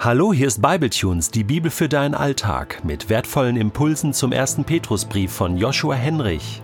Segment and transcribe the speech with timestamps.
[0.00, 5.32] Hallo, hier ist Bibletunes, die Bibel für deinen Alltag, mit wertvollen Impulsen zum ersten Petrusbrief
[5.32, 6.62] von Joshua Henrich.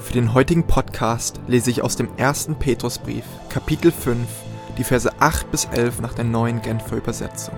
[0.00, 4.26] Für den heutigen Podcast lese ich aus dem ersten Petrusbrief, Kapitel 5,
[4.76, 7.54] die Verse 8 bis 11 nach der neuen Genfer Übersetzung.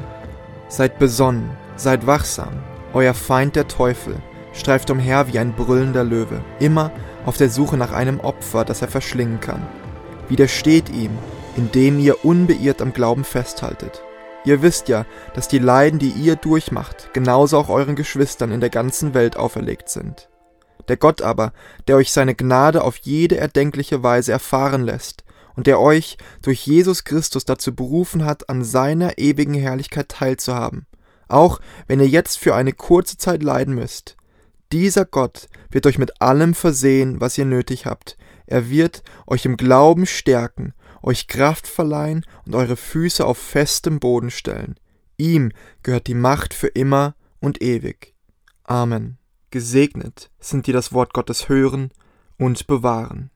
[0.68, 2.52] Seid besonnen, seid wachsam,
[2.92, 4.16] euer Feind der Teufel
[4.52, 6.90] streift umher wie ein brüllender Löwe, immer
[7.24, 9.66] auf der Suche nach einem Opfer, das er verschlingen kann.
[10.28, 11.12] Widersteht ihm,
[11.56, 14.02] indem ihr unbeirrt am Glauben festhaltet
[14.44, 18.70] Ihr wisst ja, dass die Leiden, die ihr durchmacht, genauso auch euren Geschwistern in der
[18.70, 20.28] ganzen Welt auferlegt sind.
[20.88, 21.52] Der Gott aber,
[21.86, 25.22] der euch seine Gnade auf jede erdenkliche Weise erfahren lässt
[25.54, 30.86] und der euch durch Jesus Christus dazu berufen hat, an seiner ewigen Herrlichkeit teilzuhaben,
[31.28, 34.16] auch wenn ihr jetzt für eine kurze Zeit leiden müsst.
[34.72, 38.16] Dieser Gott wird euch mit allem versehen, was ihr nötig habt.
[38.46, 44.30] Er wird euch im Glauben stärken euch Kraft verleihen und eure Füße auf festem Boden
[44.30, 44.76] stellen.
[45.16, 48.14] Ihm gehört die Macht für immer und ewig.
[48.64, 49.18] Amen.
[49.50, 51.90] Gesegnet sind die das Wort Gottes hören
[52.38, 53.30] und bewahren.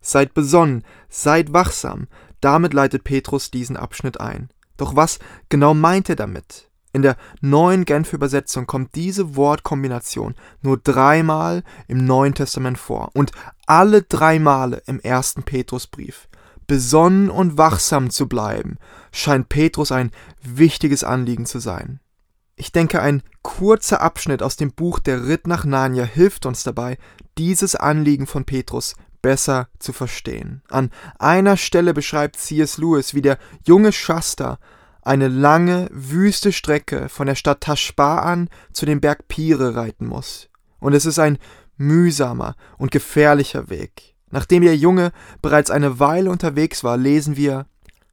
[0.00, 2.08] Seid besonnen, seid wachsam,
[2.40, 4.50] damit leitet Petrus diesen Abschnitt ein.
[4.76, 6.68] Doch was genau meint er damit?
[6.92, 13.32] In der neuen Genfer Übersetzung kommt diese Wortkombination nur dreimal im Neuen Testament vor und
[13.66, 16.28] alle drei Male im ersten Petrusbrief
[16.66, 18.78] besonnen und wachsam zu bleiben,
[19.12, 20.10] scheint Petrus ein
[20.42, 22.00] wichtiges Anliegen zu sein.
[22.56, 26.98] Ich denke, ein kurzer Abschnitt aus dem Buch Der Ritt nach Narnia hilft uns dabei,
[27.36, 30.62] dieses Anliegen von Petrus besser zu verstehen.
[30.68, 32.78] An einer Stelle beschreibt C.S.
[32.78, 34.58] Lewis, wie der junge Shasta
[35.02, 40.48] eine lange, wüste Strecke von der Stadt Tashba an zu dem Berg Pire reiten muss.
[40.78, 41.38] Und es ist ein
[41.76, 44.13] mühsamer und gefährlicher Weg.
[44.34, 47.66] Nachdem der Junge bereits eine Weile unterwegs war, lesen wir,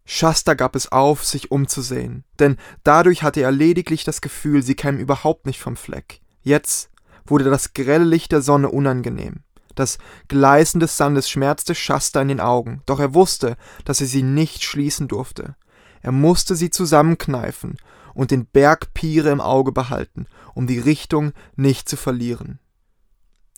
[0.05, 4.99] Shasta gab es auf, sich umzusehen, denn dadurch hatte er lediglich das Gefühl, sie kämen
[4.99, 6.21] überhaupt nicht vom Fleck.
[6.43, 6.91] Jetzt
[7.25, 9.37] wurde das grelle Licht der Sonne unangenehm.
[9.73, 9.97] Das
[10.27, 14.63] Gleißen des Sandes schmerzte Shasta in den Augen, doch er wusste, dass er sie nicht
[14.63, 15.55] schließen durfte.
[16.03, 17.77] Er musste sie zusammenkneifen
[18.13, 22.59] und den Berg Pire im Auge behalten, um die Richtung nicht zu verlieren.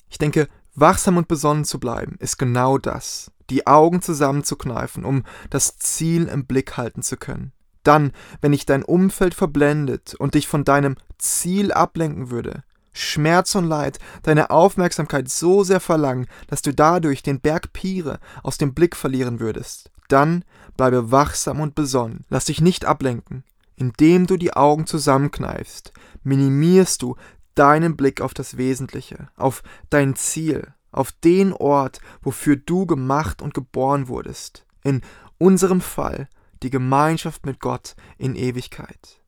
[0.10, 3.32] Ich denke, Wachsam und besonnen zu bleiben, ist genau das.
[3.50, 7.52] Die Augen zusammenzukneifen, um das Ziel im Blick halten zu können.
[7.84, 8.12] Dann,
[8.42, 12.64] wenn dich dein Umfeld verblendet und dich von deinem Ziel ablenken würde,
[12.94, 18.58] Schmerz und Leid deine Aufmerksamkeit so sehr verlangen, dass du dadurch den Berg Pire aus
[18.58, 20.46] dem Blick verlieren würdest, dann
[20.78, 23.44] bleibe wachsam und besonnen, lass dich nicht ablenken.
[23.76, 27.16] Indem du die Augen zusammenkneifst, minimierst du
[27.56, 33.54] deinen Blick auf das Wesentliche, auf dein Ziel, auf den Ort, wofür du gemacht und
[33.54, 34.66] geboren wurdest.
[34.84, 35.02] In
[35.38, 36.30] unserem Fall
[36.62, 39.22] die Gemeinschaft mit Gott in Ewigkeit.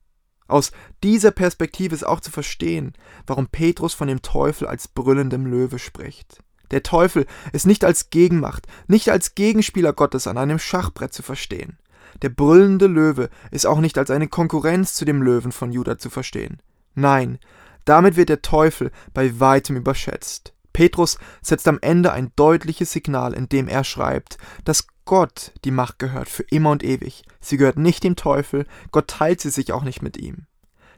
[0.47, 0.71] Aus
[1.03, 2.93] dieser Perspektive ist auch zu verstehen,
[3.25, 6.43] warum Petrus von dem Teufel als brüllendem Löwe spricht.
[6.71, 11.77] Der Teufel ist nicht als Gegenmacht, nicht als Gegenspieler Gottes an einem Schachbrett zu verstehen.
[12.21, 16.09] Der brüllende Löwe ist auch nicht als eine Konkurrenz zu dem Löwen von Juda zu
[16.09, 16.61] verstehen.
[16.93, 17.39] Nein,
[17.85, 20.53] damit wird der Teufel bei weitem überschätzt.
[20.73, 25.99] Petrus setzt am Ende ein deutliches Signal, in dem er schreibt, dass Gott die Macht
[25.99, 27.23] gehört für immer und ewig.
[27.39, 30.47] Sie gehört nicht dem Teufel, Gott teilt sie sich auch nicht mit ihm.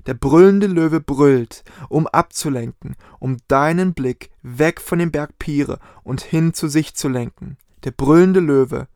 [0.07, 6.21] Der brüllende Löwe brüllt, um abzulenken, um deinen Blick weg von dem Berg Pire und
[6.21, 7.57] hin zu sich zu lenken.
[7.83, 8.87] Der brüllende Löwe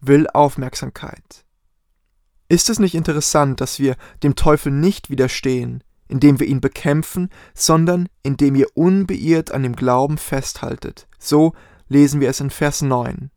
[0.00, 1.44] will Aufmerksamkeit.
[2.48, 8.08] Ist es nicht interessant, dass wir dem Teufel nicht widerstehen, indem wir ihn bekämpfen, sondern
[8.22, 11.08] indem ihr unbeirrt an dem Glauben festhaltet.
[11.18, 11.54] So
[11.88, 13.30] lesen wir es in Vers 9.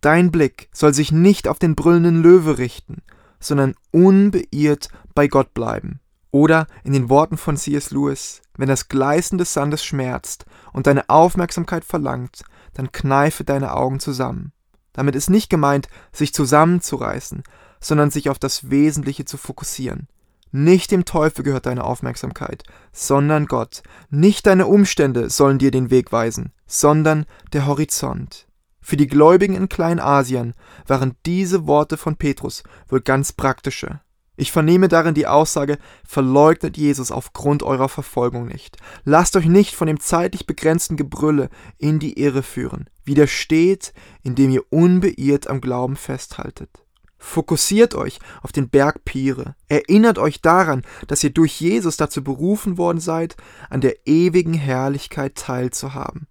[0.00, 3.02] Dein Blick soll sich nicht auf den brüllenden Löwe richten,
[3.38, 6.00] sondern unbeirrt bei Gott bleiben.
[6.30, 7.90] Oder in den Worten von C.S.
[7.90, 12.42] Lewis, wenn das Gleißen des Sandes schmerzt und deine Aufmerksamkeit verlangt,
[12.74, 14.52] dann kneife deine Augen zusammen.
[14.92, 17.42] Damit ist nicht gemeint, sich zusammenzureißen,
[17.80, 20.08] sondern sich auf das Wesentliche zu fokussieren.
[20.52, 23.82] Nicht dem Teufel gehört deine Aufmerksamkeit, sondern Gott.
[24.10, 28.48] Nicht deine Umstände sollen dir den Weg weisen, sondern der Horizont.
[28.80, 30.54] Für die Gläubigen in Kleinasien
[30.86, 34.00] waren diese Worte von Petrus wohl ganz praktische.
[34.36, 38.78] Ich vernehme darin die Aussage, verleugnet Jesus aufgrund eurer Verfolgung nicht.
[39.04, 42.88] Lasst euch nicht von dem zeitlich begrenzten Gebrülle in die Irre führen.
[43.04, 43.92] Widersteht,
[44.22, 46.79] indem ihr unbeirrt am Glauben festhaltet.
[47.22, 49.54] Fokussiert euch auf den Berg Pire.
[49.68, 53.36] Erinnert euch daran, dass ihr durch Jesus dazu berufen worden seid,
[53.68, 56.26] an der ewigen Herrlichkeit teilzuhaben.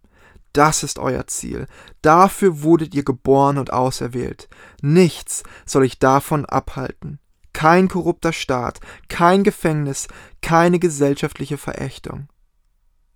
[0.52, 1.68] Das ist euer Ziel.
[2.02, 4.50] Dafür wurdet ihr geboren und auserwählt.
[4.82, 7.20] Nichts soll euch davon abhalten.
[7.54, 10.08] kein korrupter Staat, kein Gefängnis,
[10.42, 12.30] keine gesellschaftliche Verächtung.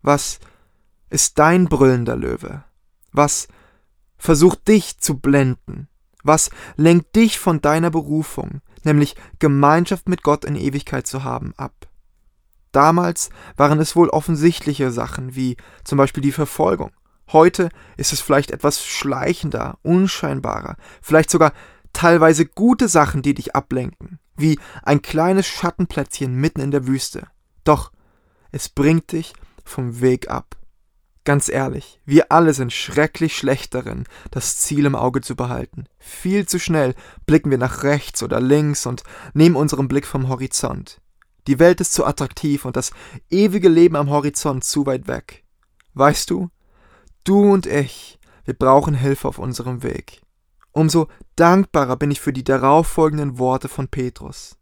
[0.02, 0.40] Was
[1.10, 2.64] ist dein brüllender Löwe?
[3.12, 3.48] Was
[4.18, 5.88] versucht dich zu blenden?
[6.24, 11.88] Was lenkt dich von deiner Berufung, nämlich Gemeinschaft mit Gott in Ewigkeit zu haben, ab?
[12.72, 16.92] Damals waren es wohl offensichtliche Sachen, wie zum Beispiel die Verfolgung.
[17.31, 21.54] Heute ist es vielleicht etwas schleichender, unscheinbarer, vielleicht sogar
[21.94, 27.28] teilweise gute Sachen, die dich ablenken, wie ein kleines Schattenplätzchen mitten in der Wüste.
[27.64, 27.92] Doch
[28.52, 29.34] es bringt dich
[29.64, 30.58] vom Weg ab.
[31.25, 35.86] Ganz ehrlich, wir alle sind schrecklich schlecht darin, das Ziel im Auge zu behalten.
[35.98, 39.04] Viel zu schnell blicken wir nach rechts oder links und
[39.34, 41.00] nehmen unseren Blick vom Horizont.
[41.48, 42.92] Die Welt ist zu attraktiv und das
[43.30, 45.46] ewige Leben am Horizont zu weit weg.
[45.94, 46.50] Weißt du,
[47.24, 50.22] du und ich, wir brauchen Hilfe auf unserem Weg.
[50.74, 54.58] Umso dankbarer bin ich für die darauffolgenden Worte von Petrus.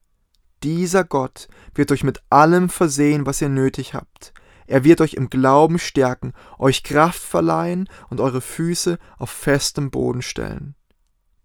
[0.62, 4.34] Dieser Gott wird euch mit allem versehen, was ihr nötig habt.
[4.71, 10.21] Er wird euch im Glauben stärken, euch Kraft verleihen und eure Füße auf festem Boden
[10.21, 10.75] stellen.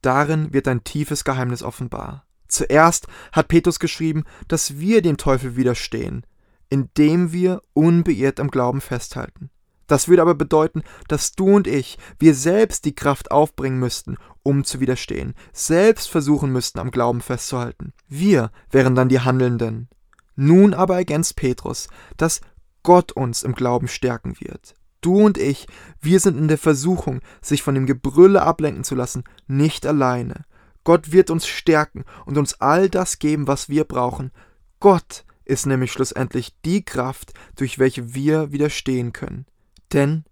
[0.00, 2.24] Darin wird ein tiefes Geheimnis offenbar.
[2.46, 6.24] Zuerst hat Petrus geschrieben, dass wir dem Teufel widerstehen,
[6.68, 9.50] indem wir unbeirrt am Glauben festhalten.
[9.88, 14.62] Das würde aber bedeuten, dass du und ich, wir selbst die Kraft aufbringen müssten, um
[14.62, 17.92] zu widerstehen, selbst versuchen müssten, am Glauben festzuhalten.
[18.06, 19.88] Wir wären dann die Handelnden.
[20.36, 22.40] Nun aber ergänzt Petrus, dass
[22.86, 24.76] Gott uns im Glauben stärken wird.
[25.00, 25.66] Du und ich,
[26.00, 30.44] wir sind in der Versuchung, sich von dem Gebrülle ablenken zu lassen, nicht alleine.
[30.84, 34.30] Gott wird uns stärken und uns all das geben, was wir brauchen.
[34.78, 39.46] Gott ist nämlich schlussendlich die Kraft, durch welche wir widerstehen können.
[39.92, 40.22] Denn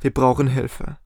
[0.00, 0.98] wir brauchen Hilfe.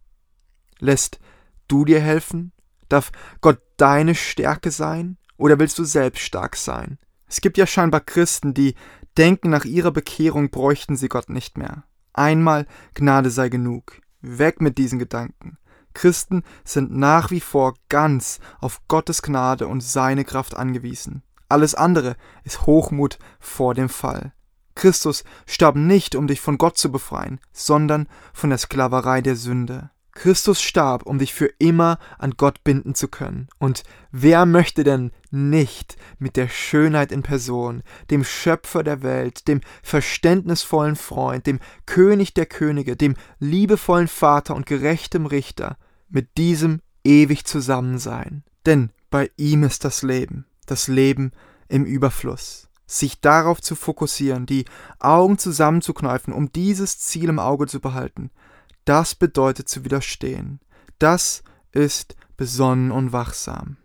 [0.79, 1.21] Lässt
[1.69, 2.53] du dir helfen?
[2.91, 5.17] Darf Gott deine Stärke sein?
[5.39, 6.99] Oder willst du selbst stark sein?
[7.29, 8.75] Es gibt ja scheinbar Christen, die
[9.19, 11.85] denken, nach ihrer Bekehrung bräuchten sie Gott nicht mehr.
[12.13, 14.01] Einmal Gnade sei genug.
[14.21, 15.59] Weg mit diesen Gedanken.
[15.95, 21.23] Christen sind nach wie vor ganz auf Gottes Gnade und seine Kraft angewiesen.
[21.49, 24.33] Alles andere ist Hochmut vor dem Fall.
[24.75, 29.91] Christus starb nicht, um dich von Gott zu befreien, sondern von der Sklaverei der Sünde.
[30.19, 33.47] Christus starb, um dich für immer an Gott binden zu können.
[33.59, 39.61] Und wer möchte denn nicht mit der Schönheit in Person, dem Schöpfer der Welt, dem
[39.83, 45.77] verständnisvollen Freund, dem König der Könige, dem liebevollen Vater und gerechtem Richter,
[46.09, 48.43] mit diesem ewig zusammen sein?
[48.67, 51.31] Denn bei ihm ist das Leben, das Leben
[51.69, 54.65] im Überfluss sich darauf zu fokussieren, die
[54.99, 58.31] Augen zusammenzukneifen, um dieses Ziel im Auge zu behalten,
[58.89, 60.61] das bedeutet zu widerstehen.
[60.99, 61.43] Das
[61.73, 63.77] ist besonnen und wachsam.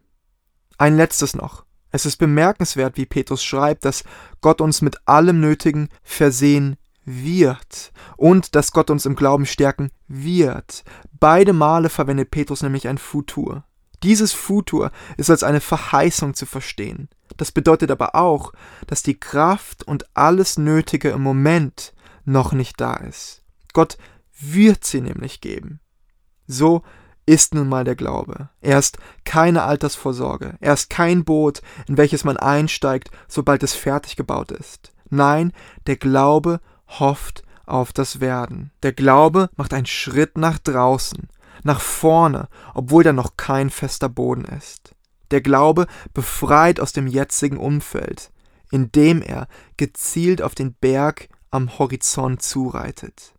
[0.77, 1.65] Ein letztes noch.
[1.91, 4.03] Es ist bemerkenswert, wie Petrus schreibt, dass
[4.41, 10.85] Gott uns mit allem Nötigen versehen wird und dass Gott uns im Glauben stärken wird.
[11.19, 13.65] Beide Male verwendet Petrus nämlich ein Futur.
[14.03, 17.09] Dieses Futur ist als eine Verheißung zu verstehen.
[17.37, 18.53] Das bedeutet aber auch,
[18.87, 21.93] dass die Kraft und alles Nötige im Moment
[22.25, 23.43] noch nicht da ist.
[23.73, 23.97] Gott
[24.39, 25.79] wird sie nämlich geben.
[26.47, 26.83] So
[27.25, 28.49] ist nun mal der Glaube.
[28.61, 30.57] Er ist keine Altersvorsorge.
[30.59, 34.91] Er ist kein Boot, in welches man einsteigt, sobald es fertig gebaut ist.
[35.09, 35.53] Nein,
[35.87, 38.71] der Glaube hofft auf das Werden.
[38.81, 41.29] Der Glaube macht einen Schritt nach draußen
[41.63, 44.95] nach vorne, obwohl da noch kein fester Boden ist.
[45.31, 48.31] Der Glaube befreit aus dem jetzigen Umfeld,
[48.71, 49.47] indem er
[49.77, 53.33] gezielt auf den Berg am Horizont zureitet.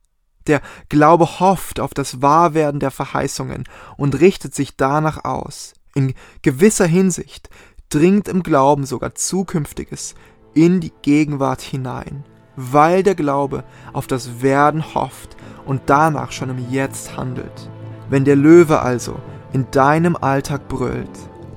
[0.46, 3.64] Der Glaube hofft auf das Wahrwerden der Verheißungen
[3.96, 5.74] und richtet sich danach aus.
[5.94, 7.48] In gewisser Hinsicht
[7.88, 10.14] dringt im Glauben sogar Zukünftiges
[10.54, 12.24] in die Gegenwart hinein,
[12.56, 17.70] weil der Glaube auf das Werden hofft und danach schon im Jetzt handelt.
[18.10, 19.16] Wenn der Löwe also
[19.52, 21.08] in deinem Alltag brüllt,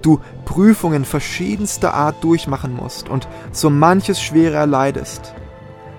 [0.02, 5.34] du Prüfungen verschiedenster Art durchmachen musst und so manches Schwere erleidest,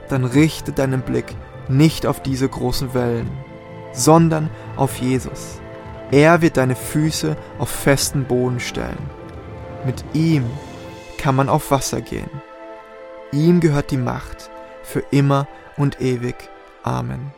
[0.09, 1.37] dann richte deinen Blick
[1.69, 3.31] nicht auf diese großen Wellen,
[3.93, 5.61] sondern auf Jesus.
[6.11, 9.11] Er wird deine Füße auf festen Boden stellen.
[9.85, 10.45] Mit ihm
[11.19, 12.31] kann man auf Wasser gehen.
[13.33, 14.51] Ihm gehört die Macht
[14.83, 15.47] für immer
[15.77, 16.37] und ewig.
[16.83, 17.33] Amen.